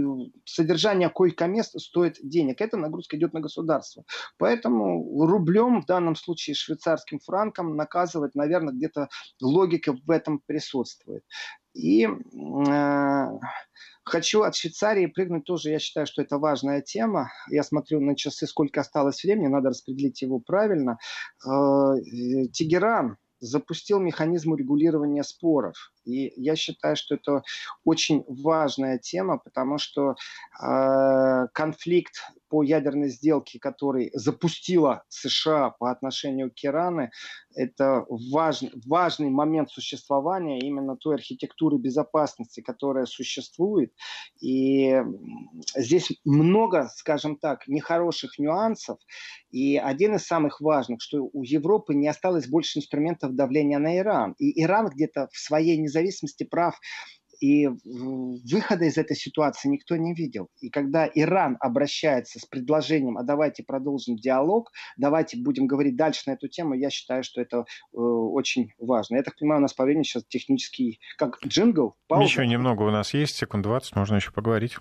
[0.46, 2.62] содержание койко-мест стоит денег.
[2.62, 4.04] Эта нагрузка идет на государство.
[4.38, 9.10] Поэтому Поэтому рублем, в данном случае швейцарским франком, наказывать, наверное, где-то
[9.42, 11.24] логика в этом присутствует.
[11.74, 13.26] И э,
[14.04, 15.72] хочу от Швейцарии прыгнуть тоже.
[15.72, 17.32] Я считаю, что это важная тема.
[17.50, 20.98] Я смотрю на часы, сколько осталось времени, надо распределить его правильно.
[21.46, 21.96] Э,
[22.54, 25.92] Тегеран запустил механизм регулирования споров.
[26.06, 27.44] И я считаю, что это
[27.84, 30.16] очень важная тема, потому что
[30.62, 32.16] э, конфликт
[32.52, 37.10] по ядерной сделке, который запустила США по отношению к Ирану,
[37.56, 43.94] это важный, важный момент существования именно той архитектуры безопасности, которая существует.
[44.42, 45.02] И
[45.76, 49.00] здесь много, скажем так, нехороших нюансов.
[49.52, 54.36] И один из самых важных, что у Европы не осталось больше инструментов давления на Иран.
[54.40, 56.80] И Иран где-то в своей независимости прав
[57.42, 60.50] и выхода из этой ситуации никто не видел.
[60.62, 66.34] И когда Иран обращается с предложением, а давайте продолжим диалог, давайте будем говорить дальше на
[66.34, 69.16] эту тему, я считаю, что это э, очень важно.
[69.16, 72.26] Я так понимаю, у нас по времени сейчас технический, как джингл, пауза.
[72.26, 74.78] Еще немного у нас есть, секунд 20, можно еще поговорить.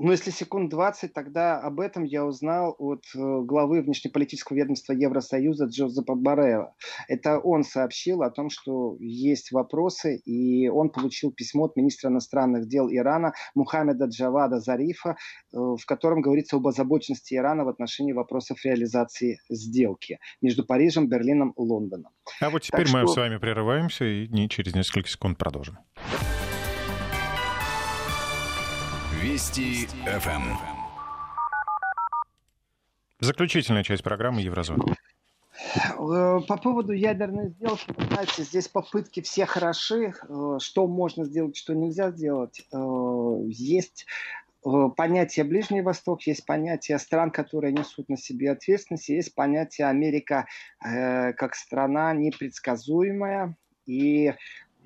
[0.00, 5.64] Ну, если секунд 20, тогда об этом я узнал от э, главы внешнеполитического ведомства Евросоюза
[5.64, 6.76] Джозепа Баррева.
[7.08, 12.68] Это он сообщил о том, что есть вопросы, и он получил письмо от министра иностранных
[12.68, 18.64] дел Ирана Мухаммеда Джавада Зарифа, э, в котором говорится об озабоченности Ирана в отношении вопросов
[18.64, 22.12] реализации сделки между Парижем, Берлином и Лондоном.
[22.40, 23.14] А вот теперь так мы что...
[23.14, 25.78] с вами прерываемся и через несколько секунд продолжим.
[29.28, 30.30] Вести ФМ.
[30.30, 30.58] Эм.
[33.20, 34.82] Заключительная часть программы Еврозона.
[35.74, 40.14] Э, по поводу ядерной сделки, знаете, здесь попытки все хороши.
[40.26, 42.66] Э, что можно сделать, что нельзя сделать.
[42.72, 44.06] Э, есть
[44.96, 50.46] понятие Ближний Восток, есть понятие стран, которые несут на себе ответственность, есть понятие Америка
[50.80, 53.54] как страна непредсказуемая.
[53.86, 54.34] И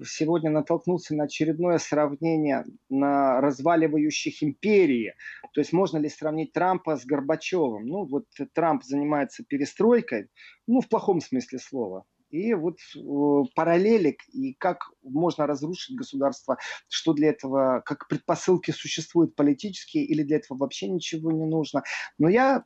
[0.04, 5.14] сегодня натолкнулся на очередное сравнение на разваливающих империи.
[5.52, 7.86] То есть можно ли сравнить Трампа с Горбачевым?
[7.86, 10.28] Ну вот Трамп занимается перестройкой,
[10.66, 12.04] ну в плохом смысле слова.
[12.32, 16.56] И вот э, параллелик, и как можно разрушить государство,
[16.88, 21.82] что для этого, как предпосылки существуют политические, или для этого вообще ничего не нужно.
[22.18, 22.64] Но я,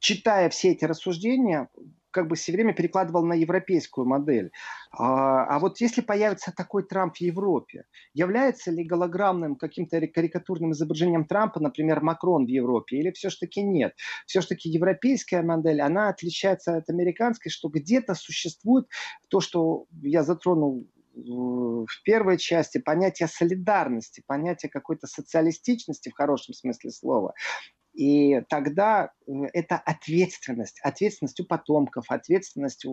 [0.00, 1.68] читая все эти рассуждения,
[2.16, 4.50] как бы все время перекладывал на европейскую модель.
[4.90, 11.26] А, а вот если появится такой Трамп в Европе, является ли голограммным каким-то карикатурным изображением
[11.26, 13.94] Трампа, например, Макрон в Европе, или все-таки нет?
[14.24, 18.86] Все-таки европейская модель, она отличается от американской, что где-то существует
[19.28, 26.90] то, что я затронул в первой части понятие солидарности, понятие какой-то социалистичности в хорошем смысле
[26.90, 27.34] слова.
[27.96, 32.84] И тогда э, это ответственность, ответственность у потомков, ответственность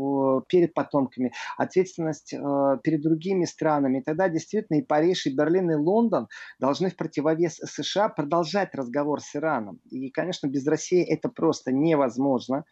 [0.48, 2.38] перед потомками, ответственность э,
[2.84, 4.00] перед другими странами.
[4.00, 9.20] И тогда действительно и Париж, и Берлин, и Лондон должны в противовес США продолжать разговор
[9.20, 9.82] с Ираном.
[9.90, 12.64] И, конечно, без России это просто невозможно.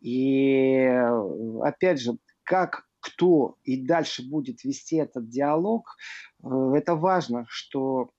[0.00, 5.96] И, э, опять же, как кто и дальше будет вести этот диалог,
[6.42, 8.10] это важно, что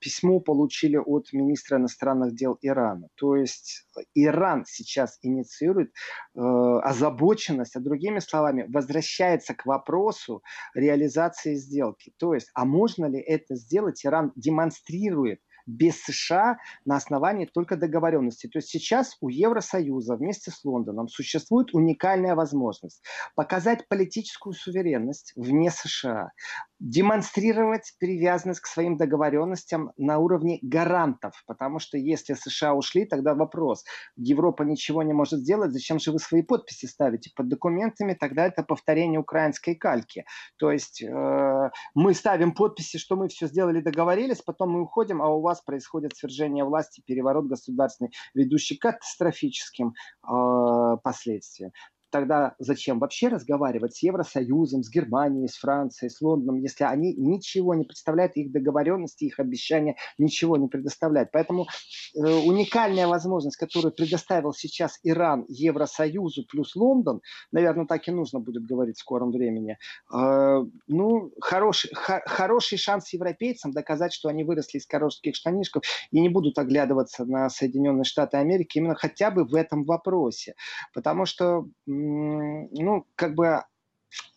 [0.00, 3.08] письмо получили от министра иностранных дел Ирана.
[3.14, 5.92] То есть Иран сейчас инициирует
[6.34, 10.42] э, озабоченность, а другими словами, возвращается к вопросу
[10.74, 12.12] реализации сделки.
[12.18, 14.04] То есть, а можно ли это сделать?
[14.04, 18.46] Иран демонстрирует без США на основании только договоренности.
[18.46, 23.02] То есть сейчас у Евросоюза вместе с Лондоном существует уникальная возможность
[23.34, 26.30] показать политическую суверенность вне США,
[26.78, 33.84] демонстрировать привязанность к своим договоренностям на уровне гарантов, потому что если США ушли, тогда вопрос,
[34.16, 38.62] Европа ничего не может сделать, зачем же вы свои подписи ставите под документами, тогда это
[38.62, 40.24] повторение украинской кальки.
[40.58, 45.28] То есть э, мы ставим подписи, что мы все сделали, договорились, потом мы уходим, а
[45.28, 51.72] у вас происходит свержение власти, переворот государственный, ведущий к катастрофическим э, последствиям.
[52.16, 57.74] Тогда зачем вообще разговаривать с Евросоюзом, с Германией, с Францией, с Лондоном, если они ничего
[57.74, 61.30] не представляют, их договоренности, их обещания ничего не предоставляют.
[61.32, 61.66] Поэтому
[62.14, 67.20] э, уникальная возможность, которую предоставил сейчас Иран Евросоюзу плюс Лондон,
[67.52, 69.76] наверное, так и нужно будет говорить в скором времени,
[70.12, 76.20] э, ну, хороший, х- хороший шанс европейцам доказать, что они выросли из коротких штанишков и
[76.20, 80.54] не будут оглядываться на Соединенные Штаты Америки именно хотя бы в этом вопросе.
[80.94, 81.66] Потому что,
[82.06, 83.62] ну, как бы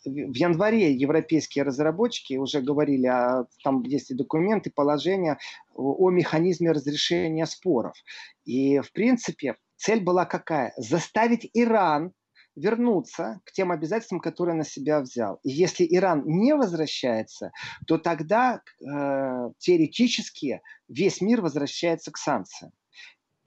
[0.05, 5.37] в январе европейские разработчики уже говорили, о, там есть и документы, положения
[5.75, 7.93] о механизме разрешения споров.
[8.45, 10.73] И, в принципе, цель была какая?
[10.77, 12.13] Заставить Иран
[12.55, 15.39] вернуться к тем обязательствам, которые на себя взял.
[15.43, 17.51] И если Иран не возвращается,
[17.87, 22.71] то тогда э, теоретически весь мир возвращается к санкциям.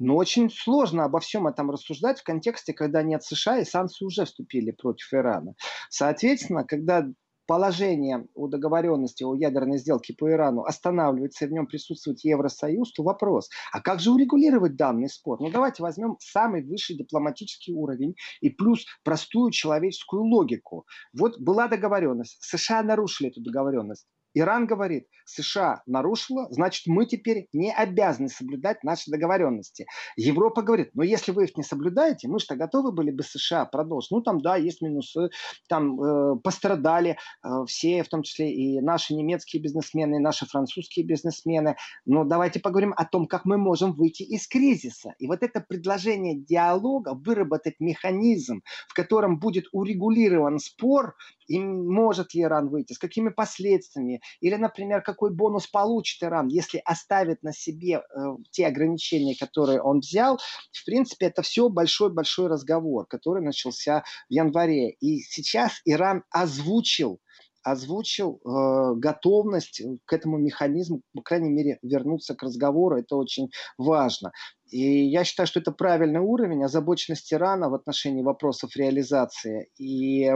[0.03, 4.25] Но очень сложно обо всем этом рассуждать в контексте, когда нет США и санкции уже
[4.25, 5.55] вступили против Ирана.
[5.91, 7.07] Соответственно, когда
[7.47, 13.05] положение о договоренности о ядерной сделке по Ирану останавливается, и в нем присутствует Евросоюз, то
[13.05, 15.41] вопрос, а как же урегулировать данный спор?
[15.41, 20.85] Ну давайте возьмем самый высший дипломатический уровень и плюс простую человеческую логику.
[21.17, 24.09] Вот была договоренность, США нарушили эту договоренность.
[24.35, 29.87] Иран говорит, США нарушила, значит, мы теперь не обязаны соблюдать наши договоренности.
[30.17, 34.11] Европа говорит, но если вы их не соблюдаете, мы что готовы были бы США продолжить.
[34.11, 35.31] Ну, там, да, есть минусы,
[35.69, 41.07] там э, пострадали э, все, в том числе и наши немецкие бизнесмены, и наши французские
[41.07, 41.77] бизнесмены.
[42.05, 45.15] Но давайте поговорим о том, как мы можем выйти из кризиса.
[45.19, 51.15] И вот это предложение диалога, выработать механизм, в котором будет урегулирован спор,
[51.53, 56.81] и может ли Иран выйти, с какими последствиями, или, например, какой бонус получит Иран, если
[56.83, 60.39] оставит на себе э, те ограничения, которые он взял.
[60.73, 64.93] В принципе, это все большой-большой разговор, который начался в январе.
[64.93, 67.21] И сейчас Иран озвучил
[67.65, 72.99] озвучил э, готовность к этому механизму, по крайней мере, вернуться к разговору.
[72.99, 74.33] Это очень важно.
[74.73, 79.69] И я считаю, что это правильный уровень озабоченности Ирана в отношении вопросов реализации.
[79.79, 80.31] И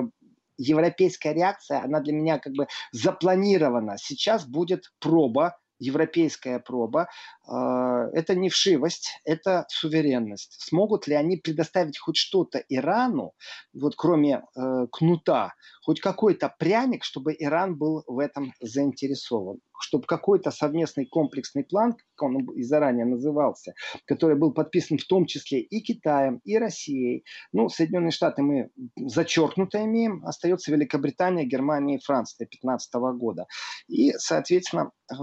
[0.59, 3.97] европейская реакция, она для меня как бы запланирована.
[3.99, 7.09] Сейчас будет проба европейская проба,
[7.47, 10.57] а, это не вшивость, это суверенность.
[10.61, 13.33] Смогут ли они предоставить хоть что-то Ирану,
[13.75, 19.59] вот кроме э, кнута, хоть какой-то пряник, чтобы Иран был в этом заинтересован?
[19.81, 23.75] Чтобы какой-то совместный комплексный план, как он и заранее назывался,
[24.07, 27.25] который был подписан в том числе и Китаем, и Россией.
[27.53, 33.47] Ну, Соединенные Штаты мы зачеркнуто имеем, остается Великобритания, Германия и Франция 2015 года.
[33.89, 35.15] И, соответственно, э,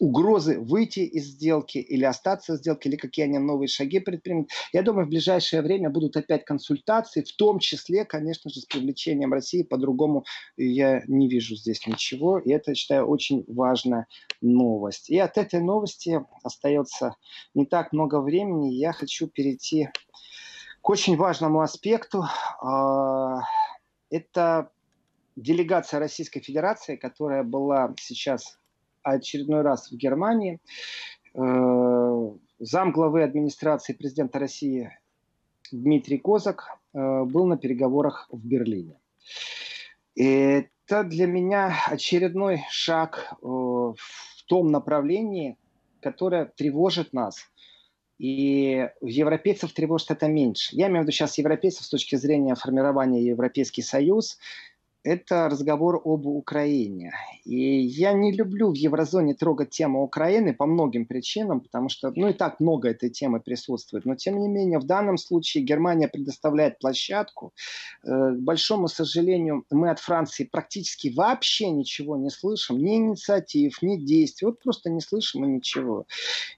[0.00, 4.50] угрозы выйти из сделки или остаться в сделке, или какие они новые шаги предпримут.
[4.72, 9.32] Я думаю, в ближайшее время будут опять консультации, в том числе, конечно же, с привлечением
[9.32, 9.62] России.
[9.62, 10.24] По-другому
[10.56, 12.38] я не вижу здесь ничего.
[12.38, 14.06] И это, считаю, очень важная
[14.40, 15.10] новость.
[15.10, 17.16] И от этой новости остается
[17.54, 18.74] не так много времени.
[18.74, 19.88] Я хочу перейти
[20.82, 22.24] к очень важному аспекту.
[22.62, 23.40] А,
[24.10, 24.70] это
[25.36, 28.58] делегация Российской Федерации, которая была сейчас
[29.14, 30.60] очередной раз в Германии.
[31.34, 34.90] Э, зам главы администрации президента России
[35.72, 38.98] Дмитрий Козак э, был на переговорах в Берлине.
[40.14, 43.96] Это для меня очередной шаг э, в
[44.46, 45.56] том направлении,
[46.00, 47.50] которое тревожит нас.
[48.18, 50.74] И европейцев тревожит это меньше.
[50.74, 54.38] Я имею в виду сейчас европейцев с точки зрения формирования Европейский Союз
[55.06, 57.12] это разговор об Украине.
[57.44, 62.28] И я не люблю в еврозоне трогать тему Украины по многим причинам, потому что, ну
[62.28, 64.04] и так много этой темы присутствует.
[64.04, 67.54] Но, тем не менее, в данном случае Германия предоставляет площадку.
[68.02, 72.78] Э, к большому сожалению, мы от Франции практически вообще ничего не слышим.
[72.78, 74.46] Ни инициатив, ни действий.
[74.46, 76.06] Вот просто не слышим и ничего.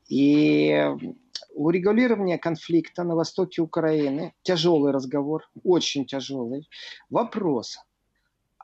[0.09, 0.91] И
[1.55, 6.69] урегулирование конфликта на востоке Украины тяжелый разговор, очень тяжелый.
[7.11, 7.79] Вопрос,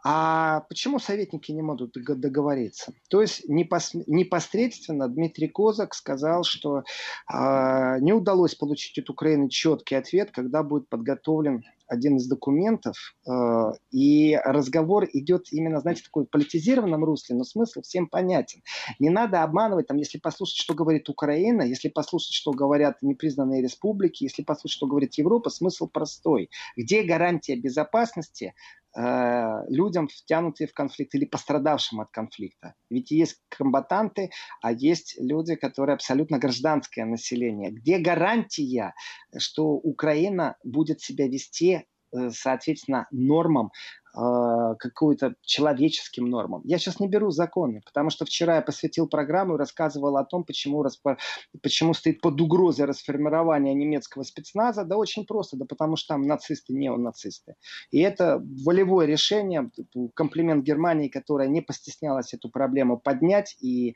[0.07, 2.93] а почему советники не могут договориться?
[3.09, 10.31] То есть непосредственно Дмитрий Козак сказал, что э, не удалось получить от Украины четкий ответ,
[10.31, 12.97] когда будет подготовлен один из документов,
[13.27, 18.63] э, и разговор идет именно, знаете, в такой политизированном русле, но смысл всем понятен.
[18.99, 24.25] Не надо обманывать, там, если послушать, что говорит Украина, если послушать, что говорят непризнанные республики,
[24.25, 26.51] если послушать, что говорит Европа, смысл простой.
[26.77, 28.55] Где гарантия безопасности
[28.97, 32.75] людям, втянутым в конфликт или пострадавшим от конфликта.
[32.91, 34.31] Ведь есть комбатанты,
[34.63, 37.71] а есть люди, которые абсолютно гражданское население.
[37.73, 38.95] Где гарантия,
[39.37, 41.83] что Украина будет себя вести э,
[42.31, 43.71] соответственно, нормам
[44.17, 46.63] а, какую-то человеческим нормам.
[46.65, 50.45] Я сейчас не беру законы, потому что вчера я посвятил программу и рассказывал о том,
[50.45, 51.17] почему, распо...
[51.63, 54.85] почему стоит под угрозой расформирования немецкого спецназа.
[54.85, 57.57] Да очень просто, да потому что там нацисты, неонацисты.
[57.91, 59.73] И это волевое решение,
[60.15, 63.95] комплимент Германии, которая не постеснялась эту проблему поднять и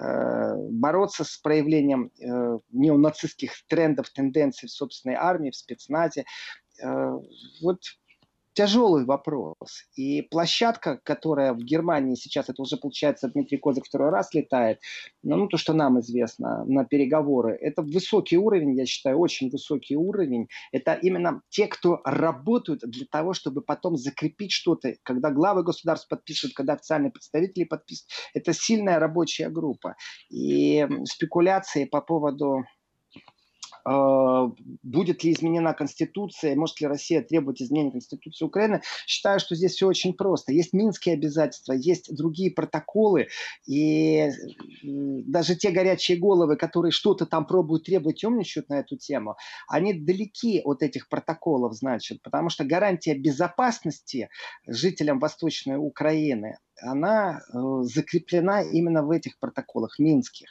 [0.00, 6.24] э, бороться с проявлением э, неонацистских трендов, тенденций в собственной армии, в спецназе.
[6.82, 7.18] Э,
[7.62, 7.78] вот
[8.52, 9.84] тяжелый вопрос.
[9.96, 14.80] И площадка, которая в Германии сейчас, это уже получается Дмитрий Козак второй раз летает,
[15.22, 19.96] ну, ну, то, что нам известно, на переговоры, это высокий уровень, я считаю, очень высокий
[19.96, 20.48] уровень.
[20.72, 26.54] Это именно те, кто работают для того, чтобы потом закрепить что-то, когда главы государств подписывают,
[26.54, 28.10] когда официальные представители подписывают.
[28.34, 29.96] Это сильная рабочая группа.
[30.28, 32.64] И спекуляции по поводу
[34.82, 38.82] будет ли изменена Конституция, может ли Россия требовать изменения Конституции Украины.
[39.06, 40.52] Считаю, что здесь все очень просто.
[40.52, 43.28] Есть минские обязательства, есть другие протоколы,
[43.66, 44.30] и
[44.82, 49.36] даже те горячие головы, которые что-то там пробуют требовать, умничают на эту тему,
[49.68, 54.28] они далеки от этих протоколов, значит, потому что гарантия безопасности
[54.66, 60.48] жителям Восточной Украины, она э, закреплена именно в этих протоколах минских.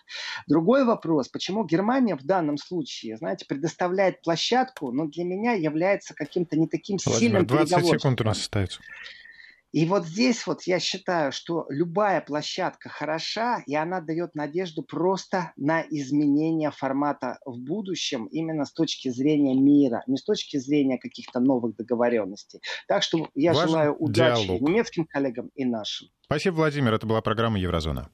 [0.47, 6.57] Другой вопрос, почему Германия в данном случае, знаете, предоставляет площадку, но для меня является каким-то
[6.57, 8.81] не таким Владимир, сильным 20 секунд у нас остается.
[9.71, 15.53] И вот здесь вот я считаю, что любая площадка хороша, и она дает надежду просто
[15.57, 21.39] на изменение формата в будущем, именно с точки зрения мира, не с точки зрения каких-то
[21.39, 22.61] новых договоренностей.
[22.87, 24.61] Так что я Важен желаю удачи диалог.
[24.61, 26.07] немецким коллегам и нашим.
[26.21, 26.93] Спасибо, Владимир.
[26.93, 28.09] Это была программа «Еврозона».